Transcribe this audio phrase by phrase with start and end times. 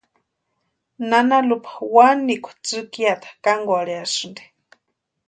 [1.09, 4.43] Nana Lupa wanikwa tsïkiata kankwarhiasïnti.